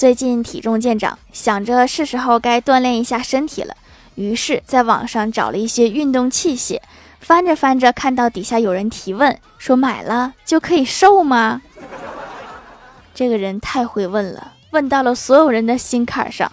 [0.00, 3.76] 最近体重见长，想着是时候该锻炼一下身体了，
[4.14, 6.80] 于是在网上找了一些运动器械，
[7.20, 11.60] 翻着翻着看到底下有人提问，说买了就可以瘦吗？
[13.12, 16.50] 这个人太会问了，问到了所有人的心坎上。